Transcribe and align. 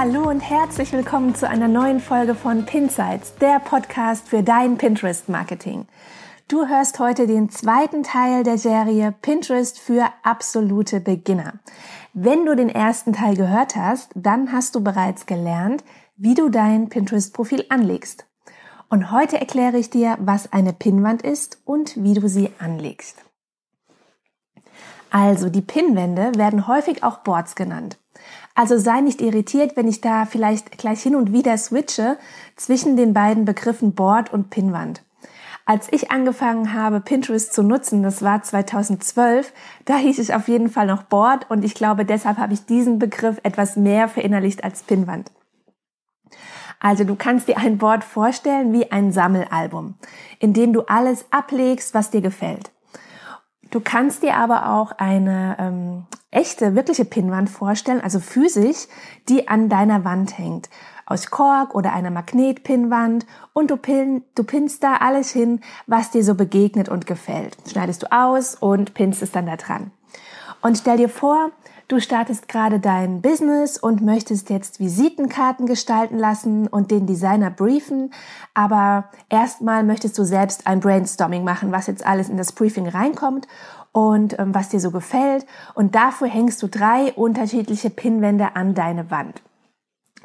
Hallo 0.00 0.28
und 0.28 0.38
herzlich 0.38 0.92
willkommen 0.92 1.34
zu 1.34 1.48
einer 1.48 1.66
neuen 1.66 1.98
Folge 1.98 2.36
von 2.36 2.64
Pinsights, 2.64 3.34
der 3.40 3.58
Podcast 3.58 4.28
für 4.28 4.44
dein 4.44 4.78
Pinterest 4.78 5.28
Marketing. 5.28 5.88
Du 6.46 6.68
hörst 6.68 7.00
heute 7.00 7.26
den 7.26 7.50
zweiten 7.50 8.04
Teil 8.04 8.44
der 8.44 8.58
Serie 8.58 9.12
Pinterest 9.22 9.76
für 9.76 10.06
absolute 10.22 11.00
Beginner. 11.00 11.54
Wenn 12.14 12.46
du 12.46 12.54
den 12.54 12.68
ersten 12.68 13.12
Teil 13.12 13.34
gehört 13.34 13.74
hast, 13.74 14.12
dann 14.14 14.52
hast 14.52 14.76
du 14.76 14.84
bereits 14.84 15.26
gelernt, 15.26 15.82
wie 16.16 16.34
du 16.34 16.48
dein 16.48 16.90
Pinterest-Profil 16.90 17.64
anlegst. 17.68 18.24
Und 18.88 19.10
heute 19.10 19.40
erkläre 19.40 19.78
ich 19.78 19.90
dir, 19.90 20.16
was 20.20 20.52
eine 20.52 20.72
Pinnwand 20.72 21.22
ist 21.22 21.60
und 21.64 21.96
wie 21.96 22.14
du 22.14 22.28
sie 22.28 22.52
anlegst. 22.60 23.24
Also, 25.10 25.48
die 25.48 25.62
Pinnwände 25.62 26.36
werden 26.36 26.68
häufig 26.68 27.02
auch 27.02 27.18
Boards 27.18 27.56
genannt. 27.56 27.98
Also 28.58 28.76
sei 28.76 29.02
nicht 29.02 29.20
irritiert, 29.20 29.76
wenn 29.76 29.86
ich 29.86 30.00
da 30.00 30.24
vielleicht 30.26 30.78
gleich 30.78 31.00
hin 31.00 31.14
und 31.14 31.32
wieder 31.32 31.56
switche 31.56 32.18
zwischen 32.56 32.96
den 32.96 33.14
beiden 33.14 33.44
Begriffen 33.44 33.94
Board 33.94 34.32
und 34.32 34.50
Pinnwand. 34.50 35.04
Als 35.64 35.86
ich 35.92 36.10
angefangen 36.10 36.74
habe, 36.74 36.98
Pinterest 36.98 37.52
zu 37.52 37.62
nutzen, 37.62 38.02
das 38.02 38.20
war 38.20 38.42
2012, 38.42 39.52
da 39.84 39.96
hieß 39.98 40.18
ich 40.18 40.34
auf 40.34 40.48
jeden 40.48 40.70
Fall 40.70 40.88
noch 40.88 41.04
Board 41.04 41.48
und 41.48 41.64
ich 41.64 41.74
glaube, 41.74 42.04
deshalb 42.04 42.38
habe 42.38 42.52
ich 42.52 42.66
diesen 42.66 42.98
Begriff 42.98 43.38
etwas 43.44 43.76
mehr 43.76 44.08
verinnerlicht 44.08 44.64
als 44.64 44.82
Pinnwand. 44.82 45.30
Also 46.80 47.04
du 47.04 47.14
kannst 47.14 47.46
dir 47.46 47.58
ein 47.58 47.78
Board 47.78 48.02
vorstellen 48.02 48.72
wie 48.72 48.90
ein 48.90 49.12
Sammelalbum, 49.12 49.94
in 50.40 50.52
dem 50.52 50.72
du 50.72 50.82
alles 50.88 51.26
ablegst, 51.30 51.94
was 51.94 52.10
dir 52.10 52.22
gefällt. 52.22 52.72
Du 53.70 53.80
kannst 53.80 54.22
dir 54.22 54.36
aber 54.36 54.70
auch 54.70 54.92
eine 54.92 55.56
ähm, 55.58 56.06
echte, 56.30 56.74
wirkliche 56.74 57.04
Pinnwand 57.04 57.50
vorstellen, 57.50 58.00
also 58.00 58.18
physisch, 58.18 58.86
die 59.28 59.48
an 59.48 59.68
deiner 59.68 60.04
Wand 60.04 60.38
hängt. 60.38 60.70
Aus 61.04 61.30
Kork 61.30 61.74
oder 61.74 61.92
einer 61.92 62.10
Magnetpinnwand 62.10 63.26
und 63.54 63.70
du, 63.70 63.76
pin, 63.76 64.24
du 64.34 64.44
pinnst 64.44 64.82
da 64.82 64.96
alles 64.96 65.30
hin, 65.30 65.60
was 65.86 66.10
dir 66.10 66.22
so 66.22 66.34
begegnet 66.34 66.88
und 66.88 67.06
gefällt. 67.06 67.56
Schneidest 67.70 68.02
du 68.02 68.12
aus 68.12 68.54
und 68.54 68.94
pinnst 68.94 69.22
es 69.22 69.32
dann 69.32 69.46
da 69.46 69.56
dran. 69.56 69.90
Und 70.60 70.76
stell 70.76 70.98
dir 70.98 71.08
vor, 71.08 71.50
Du 71.88 72.00
startest 72.00 72.48
gerade 72.48 72.80
dein 72.80 73.22
Business 73.22 73.78
und 73.78 74.02
möchtest 74.02 74.50
jetzt 74.50 74.78
Visitenkarten 74.78 75.64
gestalten 75.64 76.18
lassen 76.18 76.66
und 76.66 76.90
den 76.90 77.06
Designer 77.06 77.50
briefen, 77.50 78.12
aber 78.52 79.08
erstmal 79.30 79.84
möchtest 79.84 80.18
du 80.18 80.24
selbst 80.24 80.66
ein 80.66 80.80
Brainstorming 80.80 81.44
machen, 81.44 81.72
was 81.72 81.86
jetzt 81.86 82.04
alles 82.04 82.28
in 82.28 82.36
das 82.36 82.52
Briefing 82.52 82.86
reinkommt 82.88 83.48
und 83.92 84.38
ähm, 84.38 84.54
was 84.54 84.68
dir 84.68 84.80
so 84.80 84.90
gefällt. 84.90 85.46
Und 85.74 85.94
dafür 85.94 86.28
hängst 86.28 86.62
du 86.62 86.66
drei 86.66 87.14
unterschiedliche 87.14 87.88
Pinnwände 87.88 88.54
an 88.54 88.74
deine 88.74 89.10
Wand. 89.10 89.40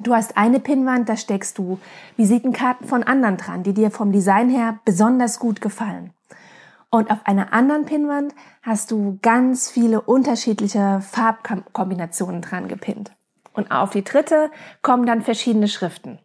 Du 0.02 0.14
hast 0.14 0.36
eine 0.36 0.60
Pinnwand, 0.60 1.08
da 1.08 1.16
steckst 1.16 1.58
du 1.58 1.80
Visitenkarten 2.18 2.88
von 2.90 3.04
anderen 3.04 3.38
dran, 3.38 3.64
die 3.64 3.74
dir 3.74 3.90
vom 3.90 4.12
Design 4.12 4.50
her 4.50 4.80
besonders 4.84 5.40
gut 5.40 5.62
gefallen. 5.62 6.12
Und 6.94 7.10
auf 7.10 7.26
einer 7.26 7.54
anderen 7.54 7.86
Pinnwand 7.86 8.36
hast 8.62 8.92
du 8.92 9.18
ganz 9.24 9.68
viele 9.68 10.00
unterschiedliche 10.00 11.02
Farbkombinationen 11.02 12.44
dran 12.44 12.68
gepinnt. 12.68 13.12
Und 13.52 13.72
auf 13.72 13.90
die 13.90 14.04
dritte 14.04 14.52
kommen 14.84 15.08
dann 15.08 15.24
verschiedene 15.24 15.68
Schriften. 15.68 16.20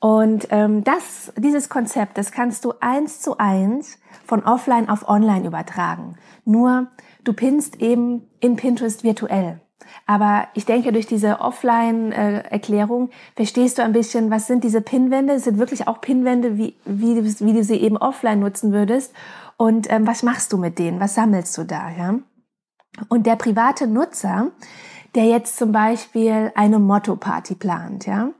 Und 0.00 0.48
ähm, 0.50 0.82
das, 0.82 1.32
dieses 1.36 1.68
Konzept, 1.68 2.18
das 2.18 2.32
kannst 2.32 2.64
du 2.64 2.74
eins 2.80 3.20
zu 3.20 3.38
eins 3.38 4.00
von 4.26 4.42
offline 4.42 4.88
auf 4.88 5.08
online 5.08 5.46
übertragen. 5.46 6.16
Nur 6.44 6.88
du 7.22 7.32
pinnst 7.32 7.80
eben 7.80 8.28
in 8.40 8.56
Pinterest 8.56 9.04
virtuell. 9.04 9.60
Aber 10.06 10.48
ich 10.54 10.64
denke, 10.64 10.92
durch 10.92 11.06
diese 11.06 11.40
Offline-Erklärung 11.40 13.10
verstehst 13.36 13.78
du 13.78 13.82
ein 13.82 13.92
bisschen, 13.92 14.30
was 14.30 14.46
sind 14.46 14.64
diese 14.64 14.80
Pinwände? 14.80 15.34
Es 15.34 15.44
sind 15.44 15.58
wirklich 15.58 15.86
auch 15.86 16.00
Pinwände, 16.00 16.58
wie, 16.58 16.74
wie, 16.84 17.22
wie 17.24 17.52
du 17.52 17.64
sie 17.64 17.76
eben 17.76 17.96
offline 17.96 18.40
nutzen 18.40 18.72
würdest. 18.72 19.14
Und 19.62 19.88
ähm, 19.92 20.08
was 20.08 20.24
machst 20.24 20.52
du 20.52 20.58
mit 20.58 20.80
denen? 20.80 20.98
Was 20.98 21.14
sammelst 21.14 21.56
du 21.56 21.62
da? 21.62 21.88
Ja? 21.88 22.18
Und 23.08 23.26
der 23.26 23.36
private 23.36 23.86
Nutzer, 23.86 24.50
der 25.14 25.26
jetzt 25.26 25.56
zum 25.56 25.70
Beispiel 25.70 26.50
eine 26.56 26.80
Motto-Party 26.80 27.54
plant, 27.54 28.06
ja, 28.06 28.30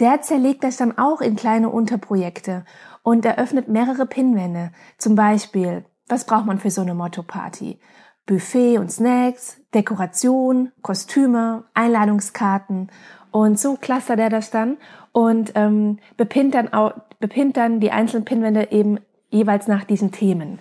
der 0.00 0.22
zerlegt 0.22 0.64
das 0.64 0.78
dann 0.78 0.96
auch 0.96 1.20
in 1.20 1.36
kleine 1.36 1.68
Unterprojekte 1.68 2.64
und 3.02 3.26
eröffnet 3.26 3.68
mehrere 3.68 4.06
Pinwände. 4.06 4.72
Zum 4.96 5.14
Beispiel, 5.14 5.84
was 6.08 6.24
braucht 6.24 6.46
man 6.46 6.58
für 6.58 6.70
so 6.70 6.80
eine 6.80 6.94
Motto-Party? 6.94 7.78
Buffet 8.24 8.78
und 8.78 8.90
Snacks, 8.90 9.60
Dekoration, 9.74 10.72
Kostüme, 10.80 11.64
Einladungskarten 11.74 12.90
und 13.30 13.60
so 13.60 13.76
clustert 13.76 14.20
er 14.20 14.30
das 14.30 14.50
dann 14.50 14.78
und 15.12 15.52
ähm, 15.54 15.98
bepinnt 16.16 16.54
dann 16.54 16.72
auch, 16.72 16.94
bepinnt 17.20 17.58
dann 17.58 17.78
die 17.78 17.90
einzelnen 17.90 18.24
Pinwände 18.24 18.72
eben 18.72 19.00
jeweils 19.32 19.66
nach 19.66 19.84
diesen 19.84 20.12
Themen. 20.12 20.58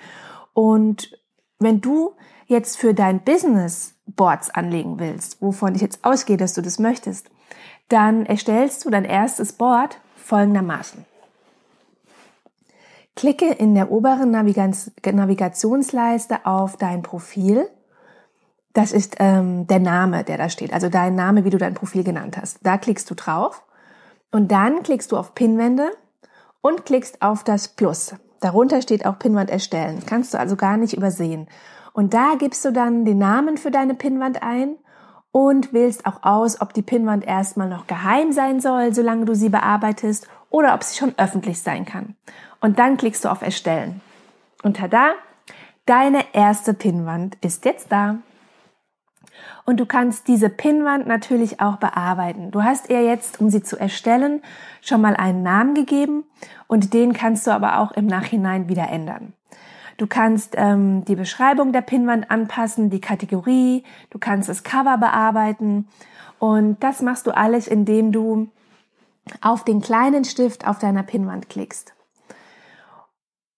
Und 0.54 1.18
wenn 1.60 1.82
du 1.82 2.14
jetzt 2.48 2.78
für 2.78 2.94
dein 2.94 3.22
Business 3.22 3.96
Boards 4.06 4.50
anlegen 4.50 5.00
willst, 5.00 5.42
wovon 5.42 5.76
ich 5.76 5.82
jetzt 5.82 6.04
ausgehe, 6.04 6.38
dass 6.38 6.54
du 6.54 6.62
das 6.62 6.80
möchtest, 6.80 7.30
dann 7.88 8.26
erstellst 8.26 8.86
du 8.86 8.90
dein 8.90 9.06
erstes 9.06 9.54
Board 9.54 10.00
folgendermaßen. 10.16 11.06
Klicke 13.16 13.52
in 13.52 13.76
der 13.76 13.92
oberen 13.92 14.32
Navigationsleiste 14.32 16.46
auf 16.46 16.78
dein 16.78 17.02
Profil. 17.02 17.70
Das 18.74 18.94
ist 18.94 19.18
ähm, 19.20 19.68
der 19.68 19.80
Name, 19.80 20.24
der 20.24 20.38
da 20.38 20.50
steht, 20.50 20.72
also 20.72 20.88
dein 20.88 21.16
Name, 21.16 21.44
wie 21.44 21.50
du 21.50 21.58
dein 21.58 21.74
Profil 21.74 22.04
genannt 22.04 22.38
hast. 22.38 22.60
Da 22.64 22.78
klickst 22.78 23.10
du 23.12 23.16
drauf 23.16 23.64
und 24.32 24.52
dann 24.52 24.84
klickst 24.84 25.12
du 25.12 25.18
auf 25.18 25.36
Pinwände 25.36 25.92
und 26.62 26.86
klickst 26.86 27.22
auf 27.22 27.44
das 27.44 27.68
Plus. 27.68 28.16
Darunter 28.42 28.82
steht 28.82 29.06
auch 29.06 29.18
Pinwand 29.18 29.50
erstellen. 29.50 30.04
Kannst 30.06 30.34
du 30.34 30.40
also 30.40 30.56
gar 30.56 30.76
nicht 30.76 30.94
übersehen. 30.94 31.48
Und 31.94 32.14
da 32.14 32.36
gibst 32.38 32.66
du 32.66 32.72
dann 32.72 33.06
den 33.06 33.18
Namen 33.18 33.58
für 33.58 33.72
deine 33.72 33.94
Pinwand 33.94 34.44
ein 34.44 34.76
und 35.32 35.74
wählst 35.74 36.06
auch 36.06 36.24
aus, 36.24 36.60
ob 36.60 36.74
die 36.74 36.82
Pinwand 36.82 37.26
erstmal 37.26 37.70
noch 37.70 37.88
geheim 37.88 38.34
sein 38.34 38.60
soll, 38.60 38.94
solange 38.94 39.26
du 39.26 39.36
sie 39.36 39.50
bearbeitest, 39.50 40.28
oder 40.50 40.74
ob 40.74 40.84
sie 40.84 40.98
schon 40.98 41.14
öffentlich 41.18 41.62
sein 41.62 41.86
kann. 41.86 42.16
Und 42.60 42.78
dann 42.80 42.98
klickst 42.98 43.24
du 43.24 43.30
auf 43.30 43.42
Erstellen. 43.42 44.02
Und 44.64 44.78
tada, 44.78 45.14
deine 45.86 46.26
erste 46.34 46.74
Pinwand 46.74 47.38
ist 47.42 47.64
jetzt 47.66 47.92
da. 47.92 48.18
Und 49.66 49.80
du 49.80 49.86
kannst 49.86 50.28
diese 50.28 50.50
Pinnwand 50.50 51.08
natürlich 51.08 51.62
auch 51.62 51.78
bearbeiten. 51.78 52.52
Du 52.52 52.64
hast 52.64 52.90
ihr 52.90 53.04
jetzt, 53.04 53.40
um 53.40 53.50
sie 53.50 53.64
zu 53.64 53.80
erstellen, 53.80 54.42
schon 54.82 55.02
mal 55.02 55.16
einen 55.16 55.44
Namen 55.44 55.76
gegeben 55.76 56.24
und 56.68 56.94
den 56.94 57.14
kannst 57.14 57.48
du 57.48 57.52
aber 57.52 57.80
auch 57.80 57.92
im 57.92 58.08
Nachhinein 58.08 58.68
wieder 58.70 58.90
ändern. 58.90 59.34
Du 59.98 60.08
kannst 60.08 60.56
ähm, 60.58 61.06
die 61.06 61.16
Beschreibung 61.16 61.74
der 61.74 61.82
Pinnwand 61.82 62.32
anpassen, 62.32 62.90
die 62.90 63.02
Kategorie, 63.02 63.84
du 64.10 64.18
kannst 64.18 64.50
das 64.50 64.64
Cover 64.64 64.98
bearbeiten 64.98 65.88
und 66.40 66.84
das 66.84 67.04
machst 67.04 67.28
du 67.28 67.32
alles, 67.32 67.68
indem 67.68 68.12
du 68.12 68.50
auf 69.42 69.64
den 69.64 69.82
kleinen 69.82 70.26
Stift 70.26 70.68
auf 70.68 70.80
deiner 70.80 71.04
Pinnwand 71.04 71.50
klickst. 71.50 71.94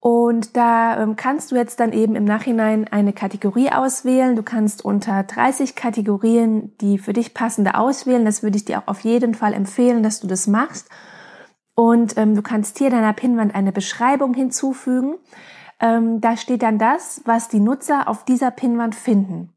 Und 0.03 0.57
da 0.57 1.01
ähm, 1.01 1.15
kannst 1.15 1.53
du 1.53 1.55
jetzt 1.55 1.79
dann 1.79 1.93
eben 1.93 2.17
im 2.17 2.25
Nachhinein 2.25 2.89
eine 2.89 3.13
Kategorie 3.13 3.71
auswählen. 3.71 4.35
Du 4.35 4.43
kannst 4.43 4.83
unter 4.83 5.23
30 5.23 5.77
Kategorien 5.77 6.75
die 6.81 6.97
für 6.97 7.13
dich 7.13 7.33
passende 7.33 7.75
auswählen. 7.75 8.25
Das 8.25 8.43
würde 8.43 8.57
ich 8.57 8.65
dir 8.65 8.79
auch 8.79 8.87
auf 8.87 8.99
jeden 8.99 9.33
Fall 9.33 9.53
empfehlen, 9.53 10.03
dass 10.03 10.19
du 10.19 10.27
das 10.27 10.45
machst. 10.45 10.89
Und 11.73 12.17
ähm, 12.17 12.35
du 12.35 12.41
kannst 12.41 12.79
hier 12.79 12.89
deiner 12.89 13.13
Pinnwand 13.13 13.55
eine 13.55 13.71
Beschreibung 13.71 14.33
hinzufügen. 14.33 15.15
Ähm, 15.79 16.19
da 16.19 16.35
steht 16.35 16.63
dann 16.63 16.77
das, 16.77 17.21
was 17.23 17.47
die 17.47 17.61
Nutzer 17.61 18.09
auf 18.09 18.25
dieser 18.25 18.51
Pinnwand 18.51 18.95
finden. 18.95 19.53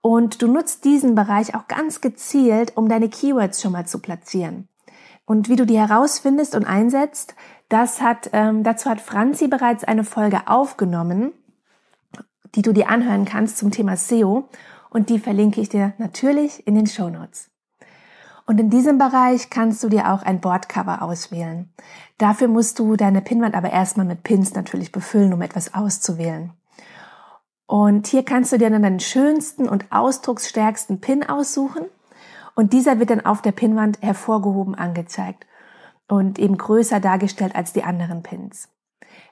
Und 0.00 0.42
du 0.42 0.48
nutzt 0.48 0.84
diesen 0.84 1.14
Bereich 1.14 1.54
auch 1.54 1.68
ganz 1.68 2.00
gezielt, 2.00 2.76
um 2.76 2.88
deine 2.88 3.08
Keywords 3.08 3.62
schon 3.62 3.70
mal 3.70 3.86
zu 3.86 4.00
platzieren. 4.00 4.66
Und 5.24 5.48
wie 5.48 5.54
du 5.54 5.64
die 5.66 5.78
herausfindest 5.78 6.56
und 6.56 6.64
einsetzt, 6.64 7.36
das 7.72 8.02
hat, 8.02 8.30
ähm, 8.32 8.64
dazu 8.64 8.90
hat 8.90 9.00
Franzi 9.00 9.48
bereits 9.48 9.82
eine 9.82 10.04
Folge 10.04 10.42
aufgenommen, 10.46 11.32
die 12.54 12.62
du 12.62 12.72
dir 12.72 12.90
anhören 12.90 13.24
kannst 13.24 13.56
zum 13.56 13.70
Thema 13.70 13.96
SEO 13.96 14.48
und 14.90 15.08
die 15.08 15.18
verlinke 15.18 15.60
ich 15.60 15.70
dir 15.70 15.94
natürlich 15.96 16.66
in 16.66 16.74
den 16.74 16.86
Show 16.86 17.08
Notes. 17.08 17.48
Und 18.44 18.60
in 18.60 18.68
diesem 18.68 18.98
Bereich 18.98 19.48
kannst 19.48 19.82
du 19.82 19.88
dir 19.88 20.12
auch 20.12 20.22
ein 20.22 20.40
Boardcover 20.40 21.00
auswählen. 21.00 21.72
Dafür 22.18 22.48
musst 22.48 22.78
du 22.78 22.96
deine 22.96 23.22
Pinwand 23.22 23.54
aber 23.54 23.70
erstmal 23.70 24.04
mit 24.04 24.22
Pins 24.22 24.52
natürlich 24.52 24.92
befüllen, 24.92 25.32
um 25.32 25.40
etwas 25.40 25.72
auszuwählen. 25.72 26.50
Und 27.66 28.06
hier 28.06 28.24
kannst 28.24 28.52
du 28.52 28.58
dir 28.58 28.68
dann 28.68 28.82
deinen 28.82 29.00
schönsten 29.00 29.66
und 29.66 29.90
ausdrucksstärksten 29.90 31.00
Pin 31.00 31.26
aussuchen. 31.26 31.86
Und 32.54 32.74
dieser 32.74 32.98
wird 32.98 33.08
dann 33.08 33.24
auf 33.24 33.40
der 33.40 33.52
Pinwand 33.52 34.02
hervorgehoben 34.02 34.74
angezeigt 34.74 35.46
und 36.12 36.38
eben 36.38 36.58
größer 36.58 37.00
dargestellt 37.00 37.56
als 37.56 37.72
die 37.72 37.84
anderen 37.84 38.22
Pins. 38.22 38.68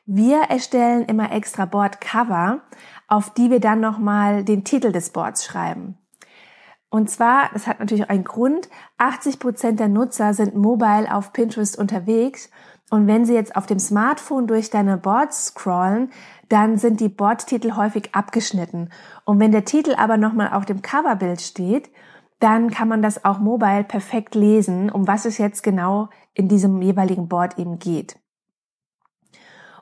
Wir 0.06 0.44
erstellen 0.44 1.04
immer 1.04 1.30
extra 1.30 1.66
Boardcover, 1.66 2.62
auf 3.06 3.34
die 3.34 3.50
wir 3.50 3.60
dann 3.60 3.80
nochmal 3.80 4.44
den 4.44 4.64
Titel 4.64 4.90
des 4.90 5.10
Boards 5.10 5.44
schreiben. 5.44 5.98
Und 6.88 7.10
zwar, 7.10 7.50
das 7.52 7.66
hat 7.66 7.80
natürlich 7.80 8.08
einen 8.08 8.24
Grund, 8.24 8.70
80 8.96 9.38
Prozent 9.38 9.78
der 9.78 9.88
Nutzer 9.88 10.32
sind 10.32 10.56
mobile 10.56 11.14
auf 11.14 11.34
Pinterest 11.34 11.78
unterwegs. 11.78 12.48
Und 12.88 13.06
wenn 13.06 13.26
sie 13.26 13.34
jetzt 13.34 13.56
auf 13.56 13.66
dem 13.66 13.78
Smartphone 13.78 14.46
durch 14.46 14.70
deine 14.70 14.96
Boards 14.96 15.48
scrollen, 15.48 16.10
dann 16.48 16.78
sind 16.78 17.00
die 17.00 17.10
Boardtitel 17.10 17.76
häufig 17.76 18.14
abgeschnitten. 18.14 18.88
Und 19.26 19.38
wenn 19.38 19.52
der 19.52 19.66
Titel 19.66 19.96
aber 19.98 20.16
nochmal 20.16 20.54
auf 20.54 20.64
dem 20.64 20.80
Coverbild 20.80 21.42
steht, 21.42 21.90
dann 22.40 22.70
kann 22.70 22.88
man 22.88 23.02
das 23.02 23.24
auch 23.24 23.38
mobile 23.38 23.84
perfekt 23.84 24.34
lesen, 24.34 24.90
um 24.90 25.06
was 25.06 25.26
es 25.26 25.38
jetzt 25.38 25.62
genau 25.62 26.08
in 26.34 26.48
diesem 26.48 26.80
jeweiligen 26.82 27.28
Board 27.28 27.58
eben 27.58 27.78
geht. 27.78 28.18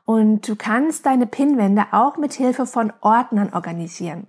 Und 0.05 0.49
du 0.49 0.57
kannst 0.57 1.07
deine 1.07 1.27
Pinwände 1.27 1.87
auch 1.93 2.17
mit 2.17 2.33
Hilfe 2.33 2.67
von 2.67 2.93
Ordnern 3.01 3.53
organisieren. 3.53 4.27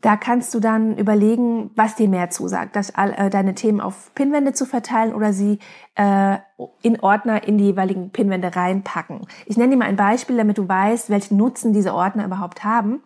Da 0.00 0.16
kannst 0.16 0.54
du 0.54 0.60
dann 0.60 0.96
überlegen, 0.96 1.70
was 1.74 1.96
dir 1.96 2.08
mehr 2.08 2.30
zusagt, 2.30 2.76
dass 2.76 2.94
all, 2.94 3.12
äh, 3.14 3.30
deine 3.30 3.54
Themen 3.54 3.80
auf 3.80 4.14
Pinwände 4.14 4.52
zu 4.52 4.64
verteilen 4.64 5.12
oder 5.12 5.32
sie 5.32 5.58
äh, 5.96 6.38
in 6.82 7.00
Ordner 7.00 7.46
in 7.46 7.58
die 7.58 7.64
jeweiligen 7.64 8.10
Pinwände 8.10 8.54
reinpacken. 8.54 9.26
Ich 9.46 9.56
nenne 9.56 9.70
dir 9.70 9.76
mal 9.76 9.86
ein 9.86 9.96
Beispiel, 9.96 10.36
damit 10.36 10.56
du 10.56 10.68
weißt, 10.68 11.10
welchen 11.10 11.36
Nutzen 11.36 11.72
diese 11.72 11.94
Ordner 11.94 12.24
überhaupt 12.24 12.64
haben. 12.64 13.02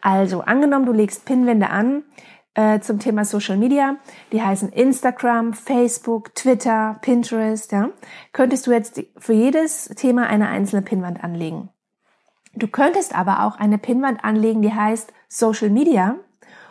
Also 0.00 0.42
angenommen, 0.42 0.86
du 0.86 0.92
legst 0.92 1.24
Pinwände 1.24 1.70
an 1.70 2.02
äh, 2.54 2.80
zum 2.80 2.98
Thema 2.98 3.24
Social 3.24 3.56
Media, 3.56 3.96
die 4.32 4.42
heißen 4.42 4.70
Instagram, 4.70 5.54
Facebook, 5.54 6.34
Twitter, 6.34 6.98
Pinterest, 7.00 7.72
ja, 7.72 7.90
könntest 8.32 8.66
du 8.66 8.72
jetzt 8.72 9.02
für 9.16 9.32
jedes 9.32 9.86
Thema 9.96 10.26
eine 10.26 10.48
einzelne 10.48 10.82
Pinwand 10.82 11.22
anlegen. 11.24 11.70
Du 12.54 12.68
könntest 12.68 13.14
aber 13.14 13.44
auch 13.44 13.58
eine 13.58 13.78
Pinwand 13.78 14.24
anlegen, 14.24 14.60
die 14.60 14.74
heißt 14.74 15.12
Social 15.28 15.70
Media 15.70 16.16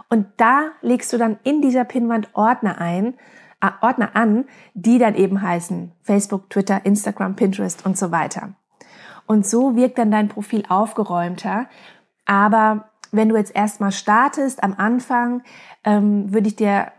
und 0.10 0.28
da 0.38 0.72
legst 0.82 1.12
du 1.14 1.18
dann 1.18 1.40
in 1.44 1.62
dieser 1.62 1.86
Pinwand 1.86 2.30
Ordner 2.34 2.80
ein, 2.80 3.16
äh, 3.62 3.70
Ordner 3.82 4.16
an, 4.16 4.46
die 4.74 5.00
dann 5.00 5.16
eben 5.16 5.42
heißen 5.42 5.94
Facebook, 6.04 6.50
Twitter, 6.50 6.86
Instagram, 6.86 7.36
Pinterest 7.36 7.86
und 7.86 7.98
so 7.98 8.12
weiter. 8.12 8.54
Und 9.26 9.48
so 9.48 9.76
wirkt 9.76 9.98
dann 9.98 10.12
dein 10.12 10.28
Profil 10.28 10.66
aufgeräumter. 10.68 11.68
Aber 12.26 12.91
wenn 13.12 13.30
du 13.30 13.36
jetzt 13.36 13.56
erstmal 13.56 13.92
startest 13.92 14.64
am 14.64 14.74
Anfang, 14.78 15.44
ähm, 15.84 16.34
würde 16.34 16.48
ich 16.48 16.56
dir 16.56 16.92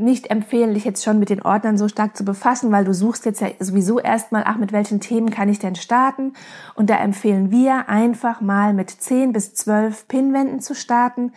nicht 0.00 0.30
empfehlen, 0.30 0.74
dich 0.74 0.84
jetzt 0.84 1.04
schon 1.04 1.18
mit 1.18 1.28
den 1.28 1.42
Ordnern 1.42 1.76
so 1.76 1.86
stark 1.86 2.16
zu 2.16 2.24
befassen, 2.24 2.72
weil 2.72 2.84
du 2.84 2.94
suchst 2.94 3.26
jetzt 3.26 3.40
ja 3.40 3.48
sowieso 3.58 4.00
erstmal, 4.00 4.44
ach, 4.46 4.56
mit 4.56 4.72
welchen 4.72 5.00
Themen 5.00 5.30
kann 5.30 5.48
ich 5.48 5.58
denn 5.58 5.76
starten? 5.76 6.32
Und 6.74 6.88
da 6.88 6.96
empfehlen 6.96 7.50
wir 7.50 7.88
einfach 7.88 8.40
mal 8.40 8.72
mit 8.72 8.90
10 8.90 9.32
bis 9.32 9.54
12 9.54 10.08
Pinwänden 10.08 10.60
zu 10.60 10.74
starten, 10.74 11.32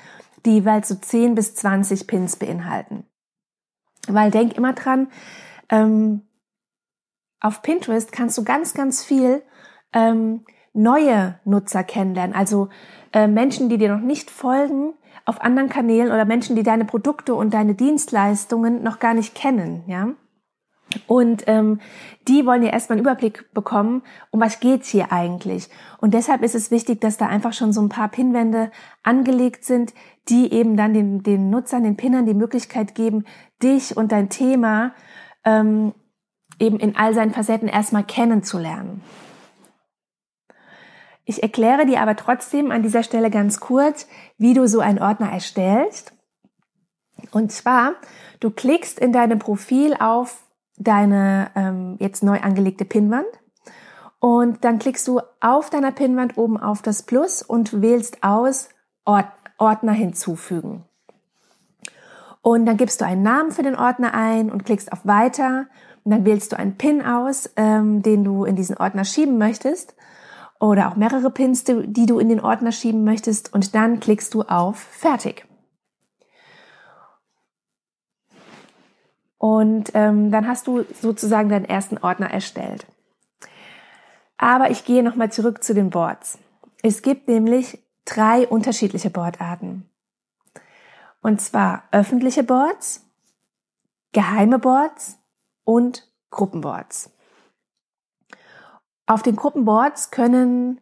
die 0.46 0.52
jeweils 0.52 0.88
so 0.88 0.96
10 0.96 1.36
bis 1.36 1.56
20 1.56 2.08
Pins 2.08 2.38
beinhalten. 2.38 3.06
Weil 4.08 4.32
denk 4.32 4.54
immer 4.58 4.74
dran, 4.74 5.08
ähm, 5.70 6.22
auf 7.40 7.62
Pinterest 7.62 8.12
kannst 8.12 8.38
du 8.38 8.44
ganz, 8.44 8.74
ganz 8.74 9.04
viel 9.04 9.44
ähm, 9.92 10.46
neue 10.74 11.40
Nutzer 11.46 11.84
kennenlernen. 11.84 12.36
Also 12.36 12.70
äh, 13.14 13.28
Menschen, 13.28 13.70
die 13.70 13.78
dir 13.78 13.96
noch 13.96 14.04
nicht 14.04 14.30
folgen, 14.32 14.94
auf 15.26 15.42
anderen 15.42 15.70
Kanälen 15.70 16.12
oder 16.12 16.26
Menschen, 16.26 16.56
die 16.56 16.64
deine 16.64 16.86
Produkte 16.86 17.36
und 17.36 17.54
deine 17.54 17.76
Dienstleistungen 17.76 18.84
noch 18.84 19.00
gar 19.00 19.14
nicht 19.14 19.36
kennen, 19.36 19.84
ja. 19.88 20.10
Und 21.08 21.46
ähm, 21.48 21.80
die 22.28 22.46
wollen 22.46 22.62
ja 22.62 22.70
erstmal 22.70 22.98
einen 22.98 23.06
Überblick 23.06 23.52
bekommen, 23.54 24.04
um 24.32 24.40
was 24.40 24.60
geht's 24.60 24.90
hier 24.90 25.12
eigentlich. 25.12 25.70
Und 26.00 26.14
deshalb 26.14 26.44
ist 26.44 26.54
es 26.56 26.70
wichtig, 26.70 27.02
dass 27.02 27.18
da 27.18 27.28
einfach 27.28 27.54
schon 27.54 27.74
so 27.74 27.82
ein 27.82 27.90
paar 27.90 28.10
Pinwände 28.10 28.70
angelegt 29.02 29.66
sind, 29.66 29.94
die 30.30 30.52
eben 30.54 30.78
dann 30.78 30.94
den, 30.94 31.24
den 31.24 31.50
Nutzern, 31.50 31.84
den 31.84 31.98
Pinnern 31.98 32.26
die 32.26 32.36
Möglichkeit 32.36 32.94
geben, 32.94 33.26
dich 33.64 33.98
und 33.98 34.12
dein 34.12 34.30
Thema 34.30 34.94
ähm, 35.46 35.94
eben 36.60 36.80
in 36.80 36.96
all 36.96 37.14
seinen 37.14 37.34
Facetten 37.34 37.68
erstmal 37.68 38.04
kennenzulernen. 38.04 39.02
Ich 41.26 41.42
erkläre 41.42 41.86
dir 41.86 42.02
aber 42.02 42.16
trotzdem 42.16 42.72
an 42.72 42.84
dieser 42.84 43.04
Stelle 43.04 43.30
ganz 43.30 43.60
kurz, 43.60 44.08
wie 44.38 44.54
du 44.54 44.68
so 44.68 44.80
einen 44.80 45.00
Ordner 45.00 45.32
erstellst. 45.32 46.14
Und 47.32 47.52
zwar, 47.52 47.94
du 48.40 48.52
klickst 48.52 49.00
in 49.00 49.14
deinem 49.14 49.40
Profil 49.40 49.96
auf 50.00 50.44
deine 50.78 51.52
ähm, 51.56 51.98
jetzt 52.00 52.24
neu 52.24 52.42
angelegte 52.42 52.84
Pinnwand 52.84 53.28
und 54.20 54.66
dann 54.66 54.80
klickst 54.80 55.08
du 55.08 55.22
auf 55.40 55.70
deiner 55.70 55.92
Pinnwand 55.92 56.38
oben 56.38 56.58
auf 56.58 56.82
das 56.82 57.04
Plus 57.04 57.42
und 57.42 57.82
wählst 57.82 58.24
aus 58.24 58.70
Ord 59.06 59.28
Ordner 59.60 59.94
hinzufügen. 59.94 60.84
Und 62.42 62.66
dann 62.66 62.76
gibst 62.76 63.00
du 63.00 63.06
einen 63.06 63.22
Namen 63.22 63.52
für 63.52 63.64
den 63.64 63.78
Ordner 63.78 64.14
ein 64.14 64.52
und 64.52 64.66
klickst 64.66 64.92
auf 64.92 65.06
Weiter. 65.06 65.68
Und 66.04 66.12
dann 66.12 66.26
wählst 66.26 66.52
du 66.52 66.58
einen 66.58 66.76
Pin 66.76 67.06
aus, 67.06 67.50
ähm, 67.56 68.02
den 68.02 68.26
du 68.26 68.44
in 68.44 68.58
diesen 68.58 68.76
Ordner 68.78 69.06
schieben 69.06 69.38
möchtest 69.38 69.96
oder 70.64 70.90
auch 70.90 70.96
mehrere 70.96 71.30
Pins, 71.30 71.66
die 71.66 72.06
du 72.06 72.20
in 72.20 72.30
den 72.30 72.40
Ordner 72.40 72.72
schieben 72.72 73.04
möchtest 73.04 73.54
und 73.54 73.76
dann 73.76 74.00
klickst 74.00 74.34
du 74.34 74.44
auf 74.44 74.80
Fertig. 74.80 75.46
Und 79.38 79.92
ähm, 79.94 80.32
dann 80.32 80.48
hast 80.48 80.68
du 80.68 80.86
sozusagen 81.02 81.50
deinen 81.50 81.66
ersten 81.66 81.98
Ordner 81.98 82.32
erstellt. 82.32 82.88
Aber 84.38 84.72
ich 84.72 84.86
gehe 84.86 85.04
nochmal 85.04 85.34
zurück 85.34 85.66
zu 85.66 85.74
den 85.74 85.90
Boards. 85.90 86.40
Es 86.82 87.02
gibt 87.02 87.28
nämlich 87.28 87.78
drei 88.06 88.48
unterschiedliche 88.48 89.10
Boardarten. 89.10 89.90
Und 91.22 91.42
zwar 91.42 91.84
öffentliche 91.92 92.44
Boards, 92.44 93.06
geheime 94.14 94.60
Boards 94.60 95.18
und 95.66 96.10
Gruppenboards. 96.30 97.13
Auf 99.06 99.22
den 99.22 99.36
Gruppenboards 99.36 100.12
können 100.12 100.80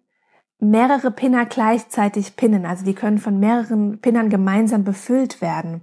mehrere 0.60 1.12
Pinner 1.12 1.46
gleichzeitig 1.46 2.36
pinnen. 2.36 2.66
Also 2.66 2.86
die 2.86 2.94
können 2.94 3.18
von 3.18 3.40
mehreren 3.40 4.00
Pinnern 4.00 4.30
gemeinsam 4.30 4.84
befüllt 4.84 5.42
werden. 5.42 5.82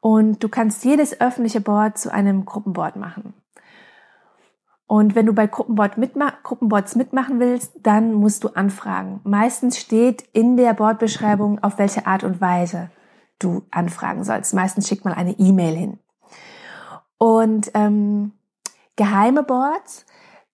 Und 0.00 0.42
du 0.42 0.48
kannst 0.48 0.84
jedes 0.84 1.20
öffentliche 1.20 1.60
Board 1.60 1.96
zu 1.96 2.12
einem 2.12 2.44
Gruppenboard 2.44 2.96
machen. 2.96 3.34
Und 4.86 5.14
wenn 5.14 5.24
du 5.24 5.32
bei 5.32 5.46
Gruppenboard 5.46 5.96
mitma 5.96 6.34
Gruppenboards 6.42 6.96
mitmachen 6.96 7.40
willst, 7.40 7.72
dann 7.82 8.12
musst 8.12 8.44
du 8.44 8.48
anfragen. 8.48 9.20
Meistens 9.24 9.78
steht 9.78 10.20
in 10.34 10.58
der 10.58 10.74
Boardbeschreibung, 10.74 11.62
auf 11.62 11.78
welche 11.78 12.06
Art 12.06 12.24
und 12.24 12.42
Weise 12.42 12.90
du 13.38 13.62
anfragen 13.70 14.24
sollst. 14.24 14.52
Meistens 14.52 14.88
schickt 14.88 15.06
man 15.06 15.14
eine 15.14 15.38
E-Mail 15.38 15.74
hin. 15.74 15.98
Und 17.16 17.70
ähm, 17.72 18.32
geheime 18.96 19.44
Boards 19.44 20.04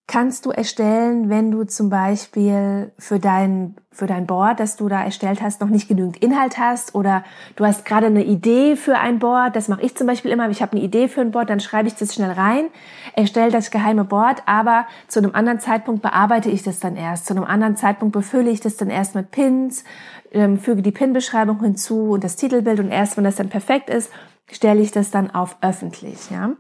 kannst 0.09 0.47
du 0.47 0.50
erstellen, 0.50 1.29
wenn 1.29 1.50
du 1.50 1.65
zum 1.65 1.91
Beispiel 1.91 2.91
für 2.99 3.19
dein, 3.19 3.77
für 3.93 4.07
dein 4.07 4.27
Board, 4.27 4.59
das 4.59 4.77
du 4.77 4.88
da 4.88 5.05
erstellt 5.05 5.43
hast, 5.43 5.61
noch 5.61 5.69
nicht 5.69 5.87
genügend 5.87 6.17
Inhalt 6.17 6.59
hast 6.59 6.95
oder 6.95 7.25
du 7.57 7.67
hast 7.67 7.85
gerade 7.85 8.07
eine 8.07 8.25
Idee 8.25 8.75
für 8.75 8.97
ein 8.97 9.19
Board. 9.19 9.55
Das 9.55 9.69
mache 9.69 9.83
ich 9.83 9.95
zum 9.95 10.07
Beispiel 10.07 10.31
immer. 10.31 10.49
Ich 10.49 10.62
habe 10.62 10.73
eine 10.73 10.81
Idee 10.81 11.09
für 11.09 11.21
ein 11.21 11.31
Board, 11.31 11.50
dann 11.50 11.61
schreibe 11.61 11.88
ich 11.88 11.95
das 11.95 12.15
schnell 12.15 12.31
rein, 12.31 12.69
erstelle 13.15 13.50
das 13.50 13.71
geheime 13.71 14.05
Board, 14.05 14.43
aber 14.47 14.87
zu 15.09 15.19
einem 15.19 15.35
anderen 15.35 15.61
Zeitpunkt 15.61 16.00
bearbeite 16.00 16.49
ich 16.49 16.62
das 16.62 16.81
dann 16.81 16.97
erst. 16.97 17.27
Zu 17.27 17.35
einem 17.35 17.45
anderen 17.45 17.77
Zeitpunkt 17.77 18.15
befülle 18.15 18.49
ich 18.50 18.61
das 18.61 18.79
dann 18.79 18.88
erst 18.88 19.15
mit 19.15 19.31
Pins, 19.31 19.85
ähm, 20.33 20.59
füge 20.59 20.81
die 20.81 20.91
Pin-Beschreibung 20.91 21.62
hinzu 21.62 22.12
und 22.12 22.25
das 22.25 22.37
Titelbild 22.37 22.81
und 22.81 22.91
erst 22.91 23.19
wenn 23.19 23.25
das 23.25 23.37
dann 23.37 23.50
perfekt 23.50 23.91
ist, 23.91 24.11
stelle 24.50 24.81
ich 24.81 24.91
das 24.91 25.11
dann 25.11 25.31
auf 25.31 25.59
öffentlich. 25.61 26.31
Ja? 26.31 26.53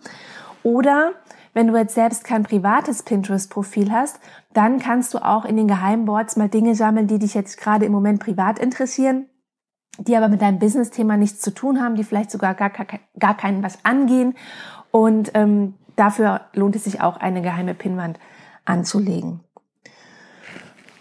Oder 0.62 1.12
wenn 1.58 1.66
du 1.66 1.76
jetzt 1.76 1.96
selbst 1.96 2.22
kein 2.22 2.44
privates 2.44 3.02
Pinterest-Profil 3.02 3.90
hast, 3.90 4.20
dann 4.54 4.78
kannst 4.78 5.12
du 5.12 5.18
auch 5.18 5.44
in 5.44 5.56
den 5.56 5.66
Geheimboards 5.66 6.36
mal 6.36 6.48
Dinge 6.48 6.76
sammeln, 6.76 7.08
die 7.08 7.18
dich 7.18 7.34
jetzt 7.34 7.58
gerade 7.58 7.84
im 7.84 7.90
Moment 7.90 8.20
privat 8.20 8.60
interessieren, 8.60 9.26
die 9.98 10.16
aber 10.16 10.28
mit 10.28 10.40
deinem 10.40 10.60
Business-Thema 10.60 11.16
nichts 11.16 11.40
zu 11.40 11.52
tun 11.52 11.82
haben, 11.82 11.96
die 11.96 12.04
vielleicht 12.04 12.30
sogar 12.30 12.54
gar, 12.54 12.70
gar 12.70 13.36
keinen 13.36 13.64
was 13.64 13.84
angehen. 13.84 14.36
Und 14.92 15.32
ähm, 15.34 15.74
dafür 15.96 16.42
lohnt 16.52 16.76
es 16.76 16.84
sich 16.84 17.00
auch, 17.00 17.16
eine 17.16 17.42
geheime 17.42 17.74
Pinwand 17.74 18.20
anzulegen. 18.64 19.40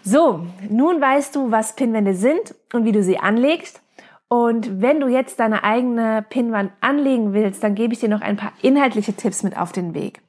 So, 0.02 0.44
nun 0.68 1.00
weißt 1.00 1.36
du, 1.36 1.52
was 1.52 1.76
Pinwände 1.76 2.14
sind 2.14 2.56
und 2.72 2.84
wie 2.84 2.90
du 2.92 3.04
sie 3.04 3.20
anlegst. 3.20 3.80
Und 4.26 4.82
wenn 4.82 4.98
du 4.98 5.06
jetzt 5.06 5.38
deine 5.38 5.62
eigene 5.62 6.26
Pinnwand 6.28 6.72
anlegen 6.80 7.32
willst, 7.32 7.62
dann 7.62 7.76
gebe 7.76 7.94
ich 7.94 8.00
dir 8.00 8.08
noch 8.08 8.22
ein 8.22 8.36
paar 8.36 8.54
inhaltliche 8.60 9.12
Tipps 9.12 9.44
mit 9.44 9.56
auf 9.56 9.70
den 9.70 9.94
Weg. 9.94 10.20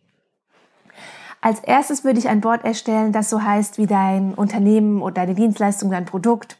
Als 1.41 1.59
erstes 1.61 2.03
würde 2.03 2.19
ich 2.19 2.27
ein 2.27 2.41
Board 2.41 2.65
erstellen, 2.65 3.11
das 3.11 3.29
so 3.29 3.41
heißt 3.41 3.77
wie 3.77 3.87
dein 3.87 4.33
Unternehmen 4.33 5.01
oder 5.01 5.13
deine 5.15 5.35
Dienstleistung, 5.35 5.89
dein 5.91 6.05
Produkt. 6.05 6.57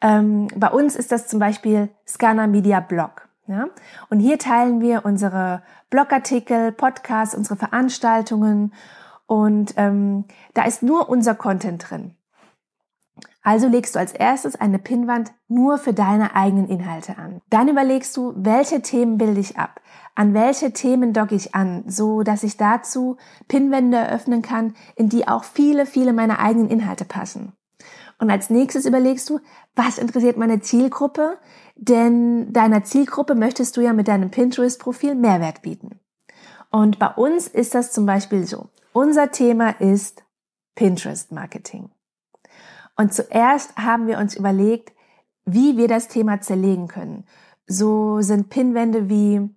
Ähm, 0.00 0.48
bei 0.56 0.68
uns 0.68 0.96
ist 0.96 1.12
das 1.12 1.28
zum 1.28 1.38
Beispiel 1.38 1.88
Scanner 2.06 2.48
Media 2.48 2.80
Blog. 2.80 3.28
Ja? 3.46 3.66
Und 4.10 4.18
hier 4.18 4.38
teilen 4.38 4.80
wir 4.80 5.04
unsere 5.04 5.62
Blogartikel, 5.90 6.72
Podcasts, 6.72 7.34
unsere 7.34 7.56
Veranstaltungen 7.56 8.72
und 9.26 9.74
ähm, 9.76 10.24
da 10.54 10.64
ist 10.64 10.82
nur 10.82 11.08
unser 11.08 11.34
Content 11.34 11.88
drin. 11.88 12.16
Also 13.42 13.68
legst 13.68 13.94
du 13.94 13.98
als 13.98 14.12
erstes 14.12 14.56
eine 14.56 14.78
Pinnwand 14.78 15.32
nur 15.48 15.78
für 15.78 15.92
deine 15.92 16.36
eigenen 16.36 16.68
Inhalte 16.68 17.18
an. 17.18 17.40
Dann 17.50 17.68
überlegst 17.68 18.16
du, 18.16 18.32
welche 18.36 18.82
Themen 18.82 19.18
bilde 19.18 19.40
ich 19.40 19.58
ab, 19.58 19.80
an 20.14 20.34
welche 20.34 20.72
Themen 20.72 21.12
docke 21.12 21.34
ich 21.34 21.54
an, 21.54 21.84
so 21.86 22.22
dass 22.22 22.42
ich 22.42 22.56
dazu 22.56 23.16
Pinnwände 23.48 23.96
eröffnen 23.96 24.42
kann, 24.42 24.74
in 24.94 25.08
die 25.08 25.26
auch 25.26 25.44
viele, 25.44 25.86
viele 25.86 26.12
meiner 26.12 26.38
eigenen 26.38 26.68
Inhalte 26.68 27.04
passen. 27.04 27.52
Und 28.18 28.30
als 28.30 28.50
nächstes 28.50 28.86
überlegst 28.86 29.28
du, 29.30 29.40
was 29.74 29.98
interessiert 29.98 30.36
meine 30.36 30.60
Zielgruppe? 30.60 31.38
Denn 31.76 32.52
deiner 32.52 32.84
Zielgruppe 32.84 33.34
möchtest 33.34 33.76
du 33.76 33.80
ja 33.80 33.92
mit 33.92 34.06
deinem 34.06 34.30
Pinterest-Profil 34.30 35.14
Mehrwert 35.14 35.62
bieten. 35.62 35.98
Und 36.70 36.98
bei 36.98 37.08
uns 37.08 37.48
ist 37.48 37.74
das 37.74 37.90
zum 37.90 38.06
Beispiel 38.06 38.46
so. 38.46 38.68
Unser 38.92 39.32
Thema 39.32 39.70
ist 39.80 40.22
Pinterest-Marketing. 40.74 41.90
Und 42.96 43.12
zuerst 43.12 43.76
haben 43.76 44.06
wir 44.06 44.18
uns 44.18 44.36
überlegt, 44.36 44.92
wie 45.44 45.76
wir 45.76 45.88
das 45.88 46.08
Thema 46.08 46.40
zerlegen 46.40 46.88
können. 46.88 47.24
So 47.66 48.20
sind 48.20 48.50
Pinwände 48.50 49.08
wie 49.08 49.50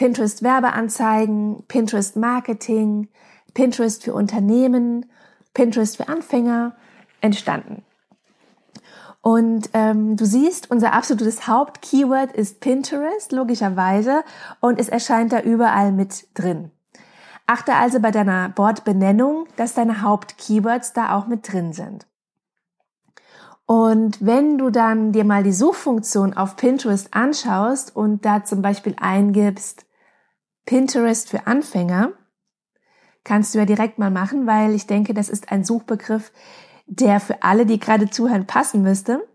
Pinterest 0.00 0.42
Werbeanzeigen, 0.42 1.62
Pinterest 1.68 2.16
Marketing, 2.16 3.08
Pinterest 3.52 4.02
für 4.02 4.14
Unternehmen, 4.14 5.04
Pinterest 5.52 5.98
für 5.98 6.08
Anfänger 6.08 6.74
entstanden. 7.20 7.84
Und 9.20 9.68
ähm, 9.74 10.16
du 10.16 10.24
siehst, 10.24 10.70
unser 10.70 10.94
absolutes 10.94 11.46
Hauptkeyword 11.46 12.32
ist 12.32 12.60
Pinterest, 12.60 13.30
logischerweise, 13.30 14.24
und 14.60 14.80
es 14.80 14.88
erscheint 14.88 15.34
da 15.34 15.42
überall 15.42 15.92
mit 15.92 16.28
drin. 16.32 16.70
Achte 17.46 17.74
also 17.74 18.00
bei 18.00 18.10
deiner 18.10 18.48
Bordbenennung, 18.48 19.48
dass 19.56 19.74
deine 19.74 20.00
Hauptkeywords 20.00 20.94
da 20.94 21.14
auch 21.14 21.26
mit 21.26 21.52
drin 21.52 21.74
sind. 21.74 22.06
Und 23.66 24.24
wenn 24.24 24.56
du 24.56 24.70
dann 24.70 25.12
dir 25.12 25.24
mal 25.24 25.42
die 25.42 25.52
Suchfunktion 25.52 26.32
auf 26.32 26.56
Pinterest 26.56 27.12
anschaust 27.12 27.94
und 27.94 28.24
da 28.24 28.44
zum 28.44 28.62
Beispiel 28.62 28.96
eingibst 28.98 29.84
Pinterest 30.66 31.28
für 31.28 31.46
Anfänger, 31.46 32.12
kannst 33.24 33.54
du 33.54 33.58
ja 33.58 33.64
direkt 33.64 33.98
mal 33.98 34.10
machen, 34.10 34.46
weil 34.46 34.74
ich 34.74 34.86
denke, 34.86 35.14
das 35.14 35.28
ist 35.28 35.52
ein 35.52 35.64
Suchbegriff, 35.64 36.32
der 36.86 37.20
für 37.20 37.42
alle, 37.42 37.66
die 37.66 37.78
gerade 37.78 38.10
zuhören, 38.10 38.46
passen 38.46 38.82
müsste. 38.82 39.26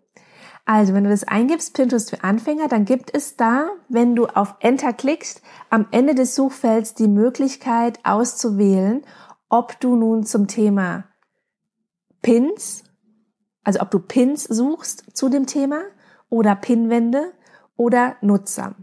Also, 0.65 0.93
wenn 0.93 1.03
du 1.03 1.11
das 1.11 1.23
eingibst, 1.23 1.75
Pinterest 1.75 2.09
für 2.09 2.23
Anfänger, 2.23 2.67
dann 2.67 2.85
gibt 2.85 3.15
es 3.15 3.35
da, 3.35 3.69
wenn 3.87 4.15
du 4.15 4.25
auf 4.25 4.55
Enter 4.59 4.93
klickst, 4.93 5.41
am 5.69 5.87
Ende 5.91 6.15
des 6.15 6.35
Suchfelds 6.35 6.95
die 6.95 7.07
Möglichkeit 7.07 7.99
auszuwählen, 8.03 9.05
ob 9.47 9.79
du 9.79 9.95
nun 9.95 10.23
zum 10.23 10.47
Thema 10.47 11.05
Pins 12.23 12.85
also 13.65 13.79
ob 13.81 13.91
du 13.91 13.99
Pins 13.99 14.43
suchst 14.45 15.17
zu 15.17 15.27
dem 15.27 15.47
Thema 15.47 15.81
oder 16.29 16.55
Pinwände 16.55 17.33
oder 17.75 18.15
Nutzer. 18.21 18.75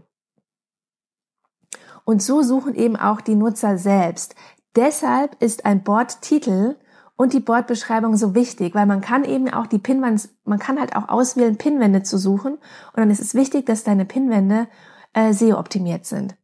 Und 2.05 2.21
so 2.21 2.41
suchen 2.41 2.75
eben 2.75 2.95
auch 2.95 3.21
die 3.21 3.35
Nutzer 3.35 3.77
selbst. 3.77 4.35
Deshalb 4.75 5.41
ist 5.41 5.65
ein 5.65 5.83
Bordtitel 5.83 6.75
und 7.15 7.33
die 7.33 7.39
Bordbeschreibung 7.39 8.17
so 8.17 8.35
wichtig, 8.35 8.73
weil 8.75 8.85
man 8.85 9.01
kann 9.01 9.23
eben 9.23 9.49
auch 9.53 9.67
die 9.67 9.77
Pinwände, 9.77 10.23
man 10.45 10.59
kann 10.59 10.79
halt 10.79 10.95
auch 10.95 11.09
auswählen, 11.09 11.57
Pinwände 11.57 12.03
zu 12.03 12.17
suchen. 12.17 12.53
Und 12.53 12.97
dann 12.97 13.11
ist 13.11 13.21
es 13.21 13.35
wichtig, 13.35 13.65
dass 13.65 13.83
deine 13.83 14.05
Pinwände 14.05 14.67
äh, 15.13 15.31
SEO-optimiert 15.31 16.05
sind. 16.05 16.35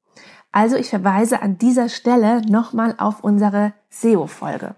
Also 0.52 0.76
ich 0.76 0.90
verweise 0.90 1.42
an 1.42 1.58
dieser 1.58 1.90
Stelle 1.90 2.42
nochmal 2.42 2.96
auf 2.98 3.24
unsere 3.24 3.74
SEO-Folge. 3.90 4.76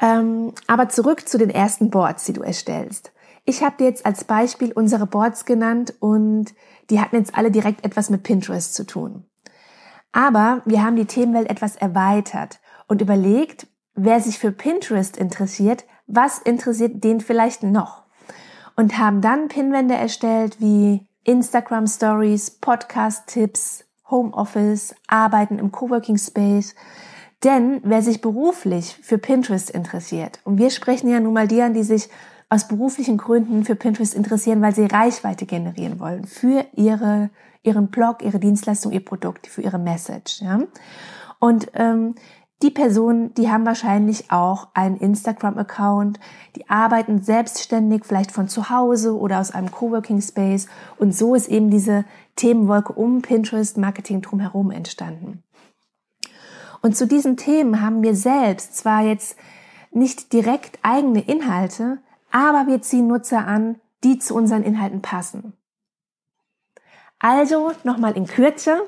Ähm, 0.00 0.52
aber 0.66 0.88
zurück 0.88 1.28
zu 1.28 1.38
den 1.38 1.50
ersten 1.50 1.90
Boards, 1.90 2.24
die 2.24 2.32
du 2.32 2.42
erstellst. 2.42 3.12
Ich 3.44 3.62
habe 3.62 3.76
dir 3.78 3.84
jetzt 3.84 4.06
als 4.06 4.24
Beispiel 4.24 4.72
unsere 4.72 5.06
Boards 5.06 5.44
genannt 5.44 5.94
und 6.00 6.54
die 6.90 7.00
hatten 7.00 7.16
jetzt 7.16 7.36
alle 7.36 7.50
direkt 7.50 7.84
etwas 7.84 8.10
mit 8.10 8.22
Pinterest 8.22 8.74
zu 8.74 8.84
tun. 8.84 9.24
Aber 10.12 10.62
wir 10.64 10.82
haben 10.82 10.96
die 10.96 11.06
Themenwelt 11.06 11.50
etwas 11.50 11.76
erweitert 11.76 12.60
und 12.86 13.00
überlegt, 13.00 13.66
wer 13.94 14.20
sich 14.20 14.38
für 14.38 14.52
Pinterest 14.52 15.16
interessiert, 15.16 15.84
was 16.06 16.38
interessiert 16.38 17.02
den 17.02 17.20
vielleicht 17.20 17.62
noch? 17.62 18.04
Und 18.76 18.98
haben 18.98 19.20
dann 19.20 19.48
Pinwände 19.48 19.94
erstellt 19.94 20.60
wie 20.60 21.06
Instagram 21.24 21.86
Stories, 21.86 22.50
Podcast 22.50 23.28
Tipps, 23.28 23.84
Homeoffice, 24.10 24.94
Arbeiten 25.06 25.58
im 25.58 25.72
Coworking 25.72 26.18
Space, 26.18 26.74
denn 27.42 27.80
wer 27.84 28.02
sich 28.02 28.20
beruflich 28.20 28.98
für 29.02 29.18
Pinterest 29.18 29.70
interessiert, 29.70 30.40
und 30.44 30.58
wir 30.58 30.70
sprechen 30.70 31.10
ja 31.10 31.20
nun 31.20 31.34
mal 31.34 31.48
die 31.48 31.62
an, 31.62 31.74
die 31.74 31.82
sich 31.82 32.08
aus 32.54 32.68
beruflichen 32.68 33.18
Gründen 33.18 33.64
für 33.64 33.74
Pinterest 33.74 34.14
interessieren, 34.14 34.62
weil 34.62 34.74
sie 34.74 34.86
Reichweite 34.86 35.44
generieren 35.44 35.98
wollen 35.98 36.24
für 36.24 36.64
ihre, 36.76 37.30
ihren 37.64 37.88
Blog, 37.88 38.22
ihre 38.22 38.38
Dienstleistung, 38.38 38.92
ihr 38.92 39.04
Produkt, 39.04 39.48
für 39.48 39.60
ihre 39.60 39.80
Message. 39.80 40.40
Ja? 40.40 40.60
Und 41.40 41.66
ähm, 41.74 42.14
die 42.62 42.70
Personen, 42.70 43.34
die 43.34 43.50
haben 43.50 43.66
wahrscheinlich 43.66 44.30
auch 44.30 44.68
einen 44.72 44.96
Instagram-Account, 44.96 46.20
die 46.54 46.70
arbeiten 46.70 47.20
selbstständig, 47.22 48.04
vielleicht 48.04 48.30
von 48.30 48.46
zu 48.46 48.70
Hause 48.70 49.18
oder 49.18 49.40
aus 49.40 49.50
einem 49.50 49.72
Coworking 49.72 50.22
Space. 50.22 50.68
Und 50.96 51.12
so 51.12 51.34
ist 51.34 51.48
eben 51.48 51.70
diese 51.70 52.04
Themenwolke 52.36 52.92
um 52.92 53.20
Pinterest 53.20 53.76
Marketing 53.78 54.22
drumherum 54.22 54.70
entstanden. 54.70 55.42
Und 56.82 56.96
zu 56.96 57.08
diesen 57.08 57.36
Themen 57.36 57.80
haben 57.80 58.04
wir 58.04 58.14
selbst 58.14 58.76
zwar 58.76 59.02
jetzt 59.02 59.36
nicht 59.90 60.32
direkt 60.32 60.78
eigene 60.82 61.20
Inhalte, 61.20 61.98
aber 62.34 62.66
wir 62.66 62.82
ziehen 62.82 63.06
Nutzer 63.06 63.46
an, 63.46 63.76
die 64.02 64.18
zu 64.18 64.34
unseren 64.34 64.64
Inhalten 64.64 65.02
passen. 65.02 65.52
Also 67.20 67.70
nochmal 67.84 68.16
in 68.16 68.26
Kürze, 68.26 68.82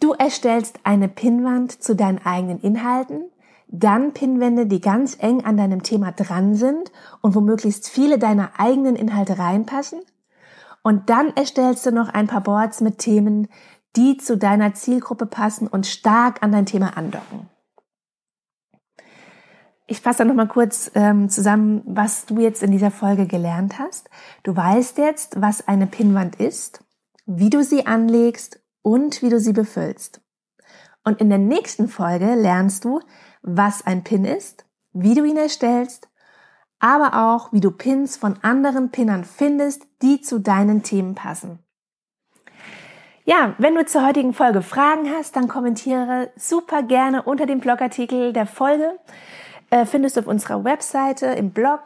du 0.00 0.12
erstellst 0.12 0.78
eine 0.84 1.08
Pinnwand 1.08 1.82
zu 1.82 1.96
deinen 1.96 2.24
eigenen 2.24 2.60
Inhalten, 2.60 3.24
dann 3.68 4.12
Pinnwände, 4.12 4.66
die 4.66 4.82
ganz 4.82 5.16
eng 5.18 5.46
an 5.46 5.56
deinem 5.56 5.82
Thema 5.82 6.12
dran 6.12 6.56
sind 6.56 6.92
und 7.22 7.34
wo 7.34 7.40
möglichst 7.40 7.88
viele 7.88 8.18
deiner 8.18 8.50
eigenen 8.58 8.96
Inhalte 8.96 9.38
reinpassen. 9.38 10.00
Und 10.82 11.08
dann 11.08 11.34
erstellst 11.34 11.86
du 11.86 11.90
noch 11.90 12.10
ein 12.10 12.26
paar 12.26 12.42
Boards 12.42 12.82
mit 12.82 12.98
Themen, 12.98 13.48
die 13.96 14.18
zu 14.18 14.36
deiner 14.36 14.74
Zielgruppe 14.74 15.24
passen 15.24 15.68
und 15.68 15.86
stark 15.86 16.42
an 16.42 16.52
dein 16.52 16.66
Thema 16.66 16.98
andocken. 16.98 17.48
Ich 19.86 20.00
fasse 20.00 20.18
dann 20.18 20.28
nochmal 20.28 20.48
kurz 20.48 20.90
ähm, 20.94 21.28
zusammen, 21.28 21.82
was 21.84 22.24
du 22.24 22.40
jetzt 22.40 22.62
in 22.62 22.70
dieser 22.70 22.90
Folge 22.90 23.26
gelernt 23.26 23.78
hast. 23.78 24.08
Du 24.42 24.56
weißt 24.56 24.96
jetzt, 24.98 25.40
was 25.40 25.68
eine 25.68 25.86
Pinnwand 25.86 26.36
ist, 26.36 26.82
wie 27.26 27.50
du 27.50 27.62
sie 27.62 27.86
anlegst 27.86 28.60
und 28.82 29.20
wie 29.20 29.28
du 29.28 29.38
sie 29.38 29.52
befüllst. 29.52 30.22
Und 31.04 31.20
in 31.20 31.28
der 31.28 31.38
nächsten 31.38 31.88
Folge 31.88 32.34
lernst 32.34 32.84
du, 32.86 33.00
was 33.42 33.86
ein 33.86 34.04
Pin 34.04 34.24
ist, 34.24 34.64
wie 34.94 35.14
du 35.14 35.24
ihn 35.24 35.36
erstellst, 35.36 36.08
aber 36.78 37.26
auch, 37.26 37.52
wie 37.52 37.60
du 37.60 37.70
Pins 37.70 38.16
von 38.16 38.38
anderen 38.42 38.90
Pinnern 38.90 39.24
findest, 39.24 39.86
die 40.00 40.22
zu 40.22 40.38
deinen 40.38 40.82
Themen 40.82 41.14
passen. 41.14 41.58
Ja, 43.26 43.54
wenn 43.58 43.74
du 43.74 43.84
zur 43.86 44.06
heutigen 44.06 44.34
Folge 44.34 44.60
Fragen 44.60 45.10
hast, 45.10 45.36
dann 45.36 45.48
kommentiere 45.48 46.30
super 46.36 46.82
gerne 46.82 47.22
unter 47.22 47.46
dem 47.46 47.60
Blogartikel 47.60 48.32
der 48.34 48.46
Folge. 48.46 48.98
Äh, 49.74 49.86
findest 49.86 50.14
du 50.14 50.20
auf 50.20 50.28
unserer 50.28 50.62
Webseite 50.62 51.26
im 51.26 51.50
Blog 51.50 51.80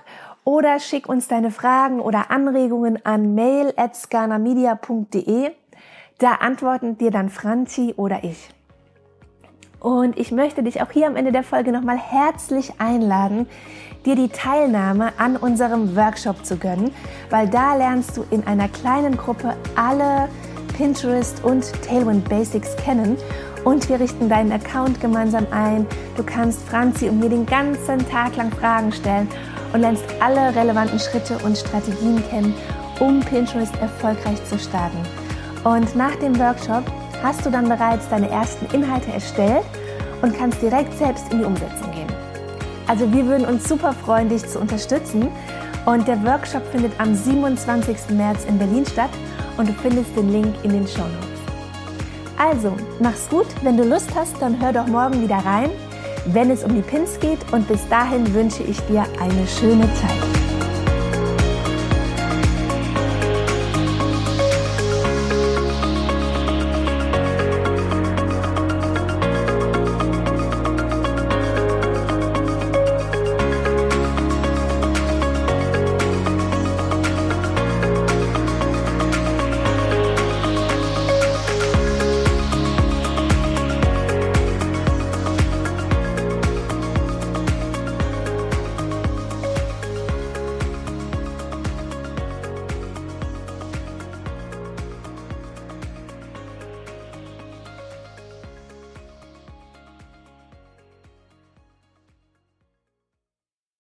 oder 0.45 0.79
schick 0.79 1.09
uns 1.09 1.27
deine 1.27 1.51
Fragen 1.51 2.01
oder 2.01 2.31
Anregungen 2.31 3.03
an 3.07 3.35
mail 3.35 3.73
at 3.79 3.97
scanamedia.de. 3.97 5.53
Da 6.19 6.33
antworten 6.33 6.99
dir 6.99 7.11
dann 7.11 7.31
Franzi 7.31 7.95
oder 7.97 8.25
ich. 8.25 8.51
Und 9.81 10.19
ich 10.19 10.33
möchte 10.33 10.63
dich 10.63 10.83
auch 10.83 10.91
hier 10.91 11.07
am 11.07 11.17
Ende 11.17 11.33
der 11.33 11.43
Folge 11.43 11.73
nochmal 11.73 11.97
herzlich 11.97 12.79
einladen, 12.79 13.47
dir 14.05 14.17
die 14.17 14.29
Teilnahme 14.29 15.15
an 15.17 15.39
unserem 15.39 15.97
Workshop 15.97 16.45
zu 16.45 16.59
gönnen, 16.59 16.91
weil 17.31 17.49
da 17.49 17.75
lernst 17.75 18.19
du 18.19 18.25
in 18.31 18.47
einer 18.47 18.69
kleinen 18.69 19.17
Gruppe 19.17 19.57
alle 19.77 20.29
Pinterest 20.77 21.43
und 21.43 21.73
Tailwind 21.85 22.29
Basics 22.29 22.77
kennen 22.77 23.17
und 23.65 23.89
wir 23.89 24.01
richten 24.01 24.29
deinen 24.29 24.53
Account 24.53 25.01
gemeinsam 25.01 25.47
ein. 25.51 25.87
Du 26.17 26.23
kannst 26.23 26.63
Franzi 26.69 27.09
und 27.09 27.21
mir 27.21 27.29
den 27.29 27.47
ganzen 27.47 28.09
Tag 28.09 28.37
lang 28.37 28.51
Fragen 28.53 28.93
stellen 28.93 29.29
und 29.73 29.81
lernst 29.81 30.05
alle 30.21 30.55
relevanten 30.55 30.99
Schritte 30.99 31.39
und 31.45 31.57
Strategien 31.57 32.23
kennen, 32.31 32.55
um 33.01 33.21
Pinterest 33.21 33.75
erfolgreich 33.81 34.45
zu 34.45 34.59
starten. 34.59 34.99
Und 35.65 35.95
nach 35.97 36.15
dem 36.17 36.39
Workshop 36.39 36.85
hast 37.23 37.45
du 37.45 37.51
dann 37.51 37.69
bereits 37.69 38.09
deine 38.09 38.31
ersten 38.31 38.67
Inhalte 38.75 39.13
erstellt 39.13 39.65
und 40.23 40.37
kannst 40.37 40.63
direkt 40.63 40.97
selbst 40.99 41.31
in 41.33 41.39
die 41.39 41.45
Umsetzung 41.45 41.91
gehen. 41.93 42.13
Also 42.87 43.13
wir 43.13 43.27
würden 43.27 43.47
uns 43.47 43.69
super 43.69 43.93
freuen, 43.93 44.29
dich 44.29 44.47
zu 44.47 44.59
unterstützen. 44.59 45.29
Und 45.85 46.09
der 46.09 46.23
Workshop 46.25 46.63
findet 46.73 46.93
am 46.99 47.15
27. 47.15 47.97
März 48.11 48.45
in 48.47 48.59
Berlin 48.59 48.85
statt 48.85 49.11
und 49.57 49.69
du 49.69 49.73
findest 49.73 50.17
den 50.17 50.31
Link 50.33 50.55
in 50.63 50.71
den 50.71 50.87
Show 50.87 51.01
Notes. 51.01 51.38
Also, 52.39 52.77
mach's 53.01 53.29
gut. 53.29 53.47
Wenn 53.63 53.77
du 53.77 53.85
Lust 53.85 54.15
hast, 54.15 54.41
dann 54.41 54.61
hör 54.63 54.73
doch 54.73 54.87
morgen 54.87 55.23
wieder 55.23 55.39
rein, 55.39 55.71
wenn 56.27 56.51
es 56.51 56.63
um 56.63 56.75
die 56.75 56.83
Pins 56.83 57.19
geht. 57.19 57.41
Und 57.53 57.67
bis 57.67 57.87
dahin 57.89 58.33
wünsche 58.33 58.63
ich 58.63 58.81
dir 58.83 59.05
eine 59.21 59.47
schöne 59.47 59.93
Zeit. 59.95 60.38